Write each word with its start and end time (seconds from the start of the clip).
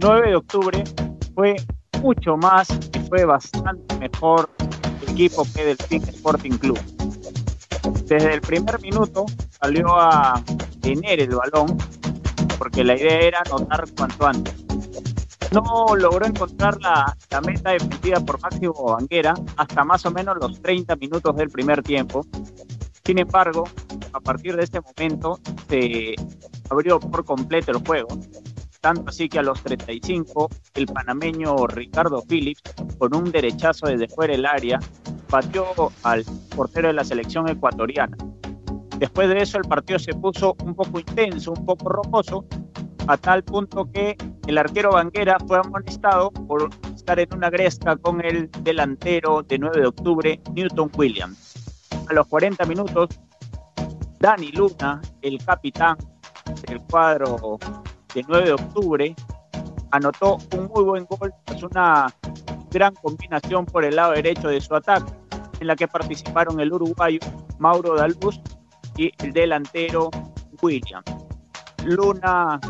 9 0.00 0.28
de 0.28 0.36
octubre 0.36 0.84
fue 1.34 1.56
mucho 2.02 2.36
más 2.36 2.68
y 2.70 2.98
fue 3.08 3.24
bastante 3.24 3.96
mejor 3.96 4.48
el 5.02 5.10
equipo 5.10 5.44
que 5.54 5.64
del 5.64 5.76
Delfín 5.76 6.02
Sporting 6.04 6.52
Club. 6.52 6.78
Desde 8.04 8.34
el 8.34 8.40
primer 8.40 8.80
minuto 8.80 9.26
salió 9.60 9.88
a 9.98 10.40
tener 10.80 11.20
el 11.20 11.30
balón 11.30 11.76
porque 12.58 12.84
la 12.84 12.96
idea 12.96 13.20
era 13.20 13.42
anotar 13.44 13.84
cuanto 13.96 14.26
antes. 14.26 14.54
No 15.52 15.96
logró 15.96 16.26
encontrar 16.26 16.80
la, 16.80 17.16
la 17.30 17.40
meta 17.40 17.70
defendida 17.70 18.20
por 18.20 18.40
Máximo 18.40 18.74
Banguera 18.74 19.34
hasta 19.56 19.84
más 19.84 20.04
o 20.06 20.10
menos 20.10 20.36
los 20.40 20.60
30 20.60 20.94
minutos 20.96 21.34
del 21.34 21.48
primer 21.48 21.82
tiempo. 21.82 22.24
Sin 23.04 23.18
embargo, 23.18 23.64
a 24.12 24.20
partir 24.20 24.54
de 24.54 24.64
este 24.64 24.80
momento 24.80 25.40
se 25.68 26.14
abrió 26.70 27.00
por 27.00 27.24
completo 27.24 27.72
el 27.72 27.78
juego 27.78 28.08
así 29.06 29.28
que 29.28 29.38
a 29.38 29.42
los 29.42 29.62
35 29.62 30.48
el 30.74 30.86
panameño 30.86 31.66
Ricardo 31.66 32.22
Phillips 32.22 32.62
con 32.98 33.14
un 33.14 33.30
derechazo 33.30 33.86
desde 33.86 34.08
fuera 34.08 34.32
del 34.32 34.46
área 34.46 34.78
batió 35.28 35.66
al 36.02 36.24
portero 36.54 36.88
de 36.88 36.94
la 36.94 37.04
selección 37.04 37.48
ecuatoriana. 37.48 38.16
Después 38.98 39.28
de 39.28 39.42
eso 39.42 39.58
el 39.58 39.64
partido 39.64 39.98
se 39.98 40.14
puso 40.14 40.56
un 40.64 40.74
poco 40.74 40.98
intenso, 40.98 41.52
un 41.52 41.64
poco 41.64 41.88
rocoso, 41.88 42.44
a 43.06 43.16
tal 43.16 43.42
punto 43.44 43.90
que 43.90 44.16
el 44.46 44.58
arquero 44.58 44.92
Banguera 44.92 45.38
fue 45.46 45.58
amonestado 45.58 46.30
por 46.30 46.68
estar 46.94 47.18
en 47.20 47.32
una 47.34 47.48
gresca 47.48 47.96
con 47.96 48.24
el 48.24 48.50
delantero 48.62 49.42
de 49.42 49.58
9 49.58 49.80
de 49.80 49.86
octubre, 49.86 50.40
Newton 50.52 50.90
Williams. 50.96 51.88
A 52.08 52.12
los 52.12 52.26
40 52.26 52.64
minutos, 52.66 53.08
Dani 54.18 54.50
Luna, 54.52 55.00
el 55.22 55.38
capitán 55.44 55.96
del 56.66 56.80
cuadro 56.82 57.58
de 58.14 58.24
9 58.26 58.44
de 58.46 58.52
octubre, 58.52 59.16
anotó 59.90 60.38
un 60.56 60.66
muy 60.66 60.84
buen 60.84 61.04
gol, 61.06 61.32
es 61.46 61.62
una 61.62 62.12
gran 62.70 62.94
combinación 62.94 63.66
por 63.66 63.84
el 63.84 63.96
lado 63.96 64.12
derecho 64.12 64.48
de 64.48 64.60
su 64.60 64.74
ataque, 64.74 65.12
en 65.60 65.66
la 65.66 65.76
que 65.76 65.88
participaron 65.88 66.60
el 66.60 66.72
uruguayo 66.72 67.20
Mauro 67.58 67.96
Dalbus 67.96 68.40
y 68.96 69.12
el 69.18 69.32
delantero 69.32 70.10
William. 70.62 71.02
Luna 71.84 72.60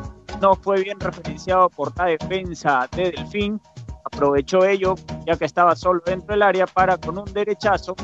no 0.41 0.55
fue 0.55 0.83
bien 0.83 1.01
referenciado 1.01 1.69
por 1.71 1.97
la 1.99 2.07
defensa 2.07 2.89
de 2.95 3.11
Delfín, 3.11 3.61
aprovechó 4.05 4.65
ello 4.65 4.95
ya 5.27 5.37
que 5.37 5.45
estaba 5.45 5.75
solo 5.75 6.01
dentro 6.05 6.33
del 6.33 6.43
área 6.43 6.67
para 6.67 6.97
con 6.97 7.19
un 7.19 7.33
derechazo 7.33 7.95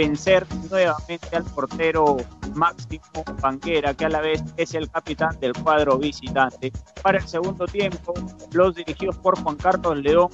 vencer 0.00 0.46
nuevamente 0.70 1.36
al 1.36 1.44
portero 1.44 2.16
Máximo 2.54 3.22
Banquera, 3.42 3.92
que 3.92 4.06
a 4.06 4.08
la 4.08 4.22
vez 4.22 4.42
es 4.56 4.72
el 4.72 4.90
capitán 4.90 5.38
del 5.40 5.52
cuadro 5.52 5.98
visitante. 5.98 6.72
Para 7.02 7.18
el 7.18 7.28
segundo 7.28 7.66
tiempo, 7.66 8.14
los 8.52 8.74
dirigidos 8.74 9.18
por 9.18 9.38
Juan 9.42 9.56
Carlos 9.56 9.98
León 9.98 10.30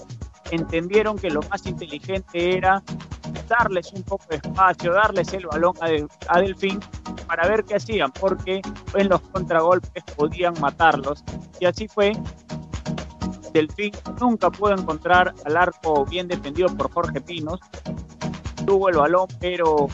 entendieron 0.53 1.19
que 1.19 1.31
lo 1.31 1.41
más 1.51 1.67
inteligente 1.67 2.57
era 2.57 2.81
darles 3.49 3.93
un 3.93 4.05
poco 4.05 4.25
de 4.31 4.37
espacio, 4.37 4.93
darles 4.93 5.33
el 5.33 5.49
balón 5.49 5.75
a, 5.81 6.39
Delfín 6.39 6.79
para 7.27 7.49
ver 7.49 7.65
qué 7.65 7.75
hacían, 7.75 8.13
porque 8.13 8.63
en 8.95 9.09
los 9.09 9.21
contragolpes 9.21 10.05
podían 10.15 10.55
matarlos. 10.61 11.25
Y 11.59 11.65
así 11.65 11.89
fue. 11.89 12.13
Delfín 13.53 13.91
nunca 14.21 14.49
pudo 14.49 14.75
encontrar 14.75 15.35
al 15.45 15.57
arco 15.57 16.05
bien 16.05 16.29
defendido 16.29 16.69
por 16.77 16.93
Jorge 16.93 17.21
Pinos, 17.21 17.59
tuvo 18.67 18.89
el 18.89 18.97
balón, 18.97 19.29
pero 19.41 19.87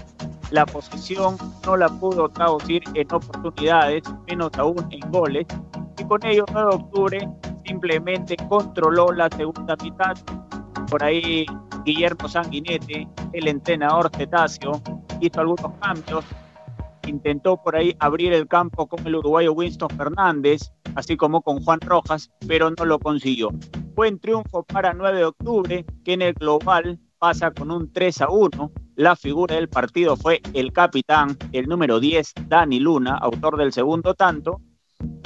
la 0.51 0.67
posición 0.67 1.37
no 1.65 1.77
la 1.77 1.89
pudo 1.89 2.29
traducir 2.29 2.83
en 2.95 3.13
oportunidades, 3.13 4.03
menos 4.27 4.51
aún 4.59 4.87
en 4.91 5.11
goles. 5.11 5.47
Y 5.99 6.05
con 6.05 6.25
ello, 6.27 6.45
9 6.53 6.71
de 6.71 6.77
octubre 6.77 7.29
simplemente 7.67 8.37
controló 8.49 9.13
la 9.13 9.29
segunda 9.29 9.77
mitad. 9.83 10.17
Por 10.91 11.05
ahí, 11.05 11.47
Guillermo 11.85 12.29
Sanguinete, 12.29 13.07
el 13.33 13.49
entrenador 13.49 14.11
Cetacio, 14.17 14.73
hizo 15.21 15.41
algunos 15.41 15.73
cambios. 15.81 16.25
Intentó 17.07 17.57
por 17.57 17.77
ahí 17.77 17.97
abrir 17.99 18.33
el 18.33 18.47
campo 18.47 18.87
con 18.87 19.07
el 19.07 19.17
uruguayo 19.17 19.53
Winston 19.53 19.91
Fernández, 19.91 20.73
así 20.95 21.17
como 21.17 21.43
con 21.43 21.63
Juan 21.65 21.81
Rojas, 21.81 22.31
pero 22.47 22.71
no 22.71 22.85
lo 22.85 22.99
consiguió. 22.99 23.51
Buen 23.95 24.19
triunfo 24.19 24.63
para 24.63 24.93
9 24.93 25.19
de 25.19 25.25
octubre, 25.25 25.85
que 26.05 26.13
en 26.13 26.23
el 26.23 26.35
global 26.35 26.99
pasa 27.23 27.53
con 27.53 27.71
un 27.71 27.93
3 27.93 28.23
a 28.23 28.31
1. 28.31 28.73
La 28.97 29.15
figura 29.15 29.55
del 29.55 29.69
partido 29.69 30.17
fue 30.17 30.43
el 30.55 30.73
capitán, 30.73 31.39
el 31.53 31.69
número 31.69 32.01
10, 32.01 32.33
Dani 32.49 32.81
Luna, 32.81 33.17
autor 33.17 33.57
del 33.59 33.73
segundo 33.73 34.15
tanto. 34.15 34.61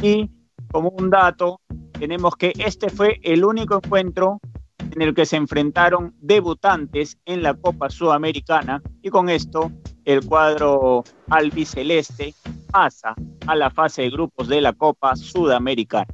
Y 0.03 0.31
como 0.71 0.91
un 0.91 1.09
dato, 1.09 1.63
tenemos 1.99 2.37
que 2.37 2.53
este 2.59 2.91
fue 2.91 3.19
el 3.23 3.47
único 3.47 3.81
encuentro 3.83 4.41
en 4.79 5.01
el 5.01 5.15
que 5.15 5.25
se 5.25 5.37
enfrentaron 5.37 6.15
debutantes 6.19 7.17
en 7.25 7.43
la 7.43 7.55
Copa 7.55 7.89
Sudamericana 7.89 8.83
y 9.01 9.09
con 9.09 9.31
esto 9.31 9.73
el 10.05 10.23
cuadro 10.27 11.03
albiceleste 11.31 12.35
pasa 12.71 13.15
a 13.47 13.57
la 13.57 13.71
fase 13.71 14.03
de 14.03 14.11
grupos 14.11 14.49
de 14.49 14.61
la 14.61 14.75
Copa 14.75 15.17
Sudamericana. 15.17 16.09